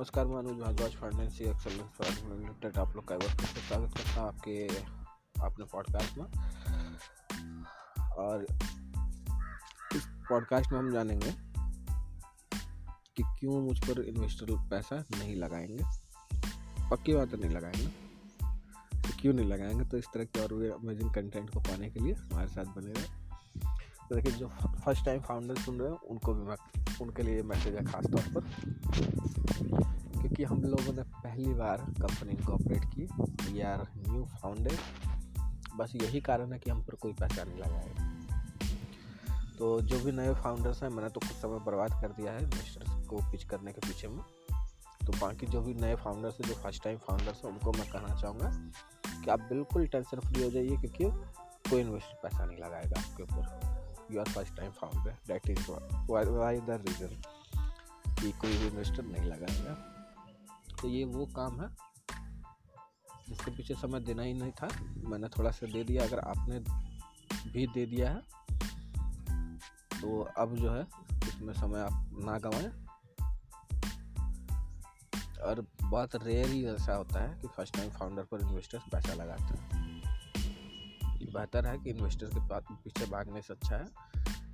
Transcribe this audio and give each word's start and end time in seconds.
नमस्कार, 0.00 0.26
मैं 0.26 0.36
अनुज 0.36 0.52
भारद्वाज 0.52 0.92
फाइनेंसी 0.92 1.44
एक्सलेंस 1.44 2.22
लिमिटेड 2.24 2.78
आप 2.78 2.96
लोग 2.96 3.08
का 3.08 3.18
स्वागत 3.18 3.96
करता 3.96 4.20
हूँ 4.20 4.28
आपके 4.28 4.66
अपने 5.42 5.64
पॉडकास्ट 5.64 6.18
में। 6.18 6.24
और 8.02 8.46
इस 9.96 10.06
पॉडकास्ट 10.06 10.72
में 10.72 10.78
हम 10.78 10.92
जानेंगे 10.92 11.34
कि 13.16 13.22
क्यों 13.22 13.60
मुझ 13.60 13.78
पर 13.78 14.02
इन्वेस्टर 14.02 14.46
पैसा 14.50 15.04
नहीं 15.18 15.36
लगाएँगे। 15.36 15.84
पक्की 16.90 17.14
बात 17.14 17.34
नहीं 17.34 17.50
लगाएँगे। 17.50 17.86
तो 19.02 19.16
क्यों 19.20 19.34
नहीं 19.34 19.46
लगाएँगे? 19.46 19.84
तो 19.84 19.96
इस 19.96 20.04
तरह 20.14 20.24
के 20.24 20.42
और 20.42 20.54
भी 20.54 20.68
अमेजिंग 20.68 21.14
कंटेंट 21.14 21.50
को 21.50 21.60
पाने 21.60 21.90
के 21.90 22.00
लिए 22.00 22.12
हमारे 22.12 22.48
साथ 22.48 22.64
बने 22.64 22.92
रहे। 22.92 23.19
देखिए 24.12 24.32
जो 24.32 24.48
फ़र्स्ट 24.48 25.04
टाइम 25.04 25.20
फाउंडर 25.20 25.56
सुन 25.56 25.80
रहे 25.80 25.90
हैं, 25.90 25.98
उनको 25.98 26.34
भी 26.34 26.42
मैं, 26.42 26.56
उनके 27.02 27.22
लिए 27.22 27.42
मैसेज 27.42 27.74
है 27.74 27.84
खास 27.84 28.06
तौर 28.06 28.24
पर। 28.34 28.40
क्योंकि 30.12 30.44
हम 30.44 30.62
लोगों 30.62 30.92
ने 30.92 31.02
पहली 31.02 31.52
बार 31.54 31.78
कंपनी 31.78 32.36
ऑपरेट 32.52 32.84
की। 32.84 33.08
वी 33.52 33.60
आर 33.60 33.86
न्यू 34.08 34.24
फाउंडर 34.24 34.76
बस 35.76 35.92
यही 35.96 36.20
कारण 36.20 36.52
है 36.52 36.58
कि 36.58 36.70
हम 36.70 36.82
पर 36.82 36.94
कोई 36.94 37.12
पैसा 37.12 37.44
नहीं 37.44 37.58
लगाएगा 37.58 38.08
तो 39.58 39.80
जो 39.80 39.98
भी 40.00 40.12
नए 40.12 40.34
फाउंडर्स 40.34 40.82
हैं, 40.82 40.90
मैंने 40.90 41.08
तो 41.08 41.20
कुछ 41.20 41.30
समय 41.30 41.58
बर्बाद 41.58 42.00
कर 42.02 42.12
दिया 42.12 42.32
है 42.32 42.42
इन्वेस्टर्स 42.42 43.06
को 43.06 43.16
पिच 43.32 43.44
करने 43.44 43.72
के 43.72 43.80
पीछे 43.88 44.08
में। 44.08 44.22
तो 45.06 45.12
बाकी 45.12 45.46
जो 45.46 45.60
भी 45.60 45.74
नए 45.74 45.94
फाउंडर्स 45.94 46.40
हैं, 46.40 46.48
जो 46.48 46.54
फ़र्स्ट 46.54 46.84
टाइम 46.84 46.98
फाउंडर्स 46.98 47.44
हैं, 47.44 47.52
उनको 47.52 47.72
मैं 47.72 47.90
कहना 47.90 48.14
चाहूँगा 48.14 48.50
कि 49.24 49.30
आप 49.30 49.40
बिल्कुल 49.40 49.86
टेंशन 49.86 50.20
फ्री 50.20 50.42
हो 50.42 50.50
जाइए, 50.50 50.76
क्योंकि 50.76 51.04
कोई 51.70 51.80
इन्वेस्टर 51.80 52.20
पैसा 52.22 52.44
नहीं 52.44 52.58
लगाएगा 52.58 53.00
आपके 53.00 53.22
ऊपर। 53.22 53.69
You 54.12 54.20
are 54.20 54.28
first 54.28 54.56
time 54.56 54.72
founder 54.72 55.14
that 55.30 55.50
is 55.50 55.66
why 56.10 56.68
the 56.68 56.86
reason? 56.86 57.26
कि 58.20 58.32
कोई 58.32 58.58
भी 58.58 58.66
इन्वेस्टर 58.66 59.02
नहीं 59.02 59.24
लगाएगा 59.24 59.74
तो 60.80 60.88
ये 60.88 61.04
वो 61.04 61.26
काम 61.26 61.60
है। 61.60 61.68
जिसके 63.28 63.50
पीछे 63.50 63.74
समय 63.74 64.00
देना 64.00 64.22
ही 64.22 64.34
नहीं 64.34 64.52
था। 64.52 64.68
मैंने 64.82 65.28
थोड़ा 65.28 65.50
सा 65.50 65.66
दे 65.66 65.84
दिया। 65.84 66.04
अगर 66.04 66.18
आपने 66.18 66.58
भी 67.52 67.66
दे 67.66 67.86
दिया 67.86 68.10
है 68.10 68.20
तो 70.00 70.22
अब 70.38 70.56
जो 70.56 70.72
है, 70.72 70.86
इसमें 71.28 71.54
समय 71.54 71.80
आप 71.80 72.10
ना 72.18 72.38
गंवाएँ। 72.38 72.86
और 75.40 75.66
बहुत 75.82 76.16
रेयर 76.16 76.48
ही 76.48 76.66
ऐसा 76.66 76.94
होता 76.94 77.22
है 77.22 77.40
कि 77.40 77.48
फ़र्स्ट 77.48 77.76
टाइम 77.76 77.90
फाउंडर 77.90 78.22
पर 78.22 78.40
इन्वेस्टर्स 78.40 78.82
पैसा 78.92 79.14
लगाते 79.14 79.42
हैं। 79.42 79.79
बेहतर 81.32 81.66
है 81.66 81.78
कि 81.78 81.90
इन्वेस्टर 81.90 82.26
के 82.26 82.48
पास 82.48 82.62
पीछे 82.72 83.06
भागने 83.06 83.42
से 83.42 83.54
अच्छा 83.54 83.76
है 83.76 83.86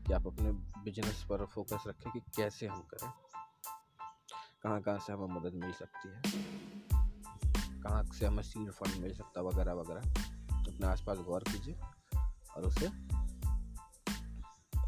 कि 0.06 0.12
आप 0.12 0.26
अपने 0.26 0.52
बिज़नेस 0.52 1.22
पर 1.22 1.46
फोकस 1.46 1.84
रखें 1.86 2.12
कि 2.12 2.20
कैसे 2.20 2.66
हम 2.66 2.80
करें। 2.80 3.12
कहाँ 4.62 4.80
कहाँ 4.80 4.98
से 4.98 5.12
हमें 5.12 5.26
मदद 5.26 5.52
मिल 5.54 5.72
सकती 5.72 6.08
है? 6.08 6.22
कहाँ 7.82 8.04
से 8.04 8.26
हमें 8.26 8.42
सीड 8.42 8.70
फंड 8.70 9.02
मिल 9.02 9.14
सकता 9.14 9.40
है, 9.40 9.46
वगैरह 9.46 9.72
वगैरह। 9.72 10.00
अपने 10.60 10.86
आसपास 10.86 11.18
गौर 11.18 11.44
कीजिए 11.48 11.74
और 12.56 12.62
उसे 12.62 12.86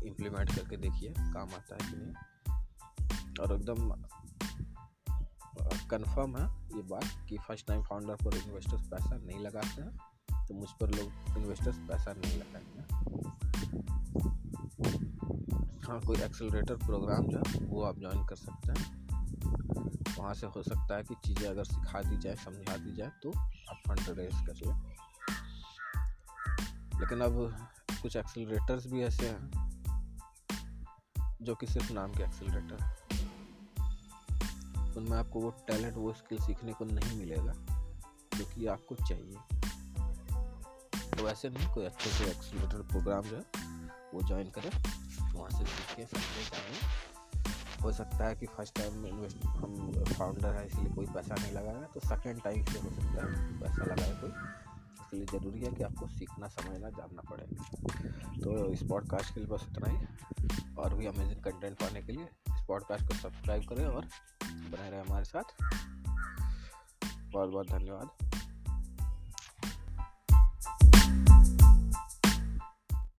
इम्प्लीमेंट 0.08 0.54
करके 0.56 0.76
देखिए, 0.76 1.14
काम 1.18 1.48
आता 1.48 1.76
है 1.82 1.90
कि 1.90 1.96
नहीं। 1.96 2.14
और 3.40 3.52
एकदम 3.52 3.90
कंफर्म 5.90 6.36
है 6.36 6.76
ये 6.76 6.82
बात 6.82 7.26
कि 7.28 7.38
फ़र्स्ट 7.38 7.66
टाइम 7.66 7.82
फाउंडर 7.82 8.14
पर 8.14 8.36
इन्वेस्टर्स 8.36 8.82
पैसा 8.82 9.16
नहीं 9.16 9.38
लगाते 9.38 9.82
हैं। 9.82 10.07
तो 10.48 10.54
मुझ 10.54 10.68
पर 10.70 10.90
लोग 10.90 11.38
इन्वेस्टर्स 11.38 11.76
पैसा 11.78 12.12
नहीं 12.12 12.38
लगाएँगे। 12.38 12.78
हाँ 15.86 16.00
कोई 16.00 16.16
एक्सेलरेटर 16.16 16.76
प्रोग्राम 16.76 17.26
जो 17.26 17.38
है, 17.38 17.66
वो 17.66 17.82
आप 17.82 17.98
ज्वाइन 17.98 18.24
कर 18.24 18.36
सकते 18.36 18.72
हैं। 18.72 19.08
वहाँ 20.18 20.34
से 20.34 20.46
हो 20.46 20.62
सकता 20.62 20.96
है 20.96 21.02
कि 21.02 21.14
चीज़ें 21.14 21.50
अगर 21.50 21.64
सिखा 21.64 22.02
दी 22.02 22.16
जाए, 22.16 22.34
समझा 22.34 22.76
दी 22.76 22.92
जाए 22.96 23.10
तो 23.22 23.32
आप 23.38 23.80
फंड 23.88 24.18
रेज 24.18 24.34
कर 24.34 24.54
लें। 24.54 24.94
लेकिन 27.00 27.20
अब 27.20 27.68
कुछ 28.02 28.16
एक्सेलरेटर्स 28.16 28.86
भी 28.86 29.02
ऐसे 29.02 29.28
हैं, 29.28 29.50
जो 31.42 31.54
कि 31.54 31.66
सिर्फ़ 31.66 31.92
नाम 31.92 32.12
के 32.12 32.22
एक्सेलरेटर 32.22 32.98
उनमें 34.96 35.18
आपको 35.18 35.40
वो 35.40 35.50
टैलेंट 35.50 35.96
वो 35.96 36.12
स्किल 36.12 36.38
सीखने 36.38 36.72
को 36.72 36.84
नहीं 36.84 37.18
मिलेगा, 37.18 37.52
जो 38.38 38.44
कि 38.44 38.66
आपको 38.66 38.94
चाहिए। 38.94 39.57
तो 41.18 41.24
वैसे 41.24 41.48
नहीं, 41.48 41.68
कोई 41.74 41.84
अच्छे 41.84 42.10
से 42.10 42.24
एक्सीटर 42.24 42.82
प्रोग्राम 42.90 43.22
जो 43.22 43.36
है, 43.36 43.42
वो 44.14 44.22
ज्वाइन 44.28 44.50
करें, 44.50 44.70
वहाँ 45.34 45.50
से 45.50 45.64
सीख 45.64 45.96
के 45.96 46.04
समझे 46.06 46.44
जाएँ 46.44 47.82
हो 47.82 47.92
सकता 47.92 48.26
है 48.26 48.36
कि 48.36 48.46
फ़र्स्ट 48.46 48.74
टाइम 48.78 48.98
में 48.98 49.10
इन्वेस्ट 49.10 49.44
हम 49.46 49.92
फाउंडर 50.08 50.54
है, 50.54 50.66
इसलिए 50.66 50.94
कोई 50.94 51.06
पैसा 51.06 51.34
नहीं 51.34 51.52
लगाएगा 51.52 51.86
तो 51.94 52.00
सेकेंड 52.00 52.42
टाइम 52.42 52.64
से 52.64 52.78
हो 52.78 52.90
सकता 52.90 53.26
है 53.26 53.58
पैसा 53.60 53.84
लगाए 53.84 54.12
कोई। 54.20 54.30
इसलिए 55.00 55.26
ज़रूरी 55.32 55.60
है 55.60 55.72
कि 55.72 55.82
आपको 55.82 56.06
सीखना, 56.08 56.48
समझना, 56.48 56.90
जानना 56.90 57.22
पड़ेगा 57.30 58.40
तो 58.40 58.72
इस 58.72 58.82
पॉडकास्ट 58.88 59.34
के 59.34 59.40
लिए 59.40 59.48
बस 59.48 59.66
इतना 59.70 59.90
ही। 59.90 60.74
और 60.78 60.94
भी 60.94 61.06
अमेजिंग 61.06 61.42
कंटेंट 61.42 61.78
पाने 61.78 62.02
के 62.02 62.12
लिए 62.12 62.24
इस 62.24 62.64
पॉडकास्ट 62.68 63.08
को 63.08 63.14
सब्सक्राइब 63.14 63.68
करें 63.68 63.86
और 63.86 64.08
बने 64.44 64.90
रहें 64.90 65.02
हमारे 65.02 65.24
साथ। 65.24 65.56
बहुत 67.32 67.48
बहुत 67.50 67.70
धन्यवाद। 67.70 68.37